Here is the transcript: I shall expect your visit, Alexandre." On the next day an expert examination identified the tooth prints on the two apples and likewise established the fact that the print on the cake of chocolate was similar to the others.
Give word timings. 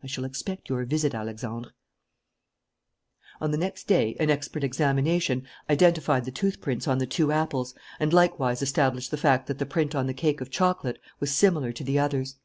I 0.00 0.06
shall 0.06 0.24
expect 0.24 0.68
your 0.68 0.84
visit, 0.84 1.12
Alexandre." 1.12 1.72
On 3.40 3.50
the 3.50 3.58
next 3.58 3.88
day 3.88 4.14
an 4.20 4.30
expert 4.30 4.62
examination 4.62 5.44
identified 5.68 6.24
the 6.24 6.30
tooth 6.30 6.60
prints 6.60 6.86
on 6.86 6.98
the 6.98 7.04
two 7.08 7.32
apples 7.32 7.74
and 7.98 8.12
likewise 8.12 8.62
established 8.62 9.10
the 9.10 9.16
fact 9.16 9.48
that 9.48 9.58
the 9.58 9.66
print 9.66 9.96
on 9.96 10.06
the 10.06 10.14
cake 10.14 10.40
of 10.40 10.50
chocolate 10.52 11.00
was 11.18 11.34
similar 11.34 11.72
to 11.72 11.82
the 11.82 11.98
others. 11.98 12.36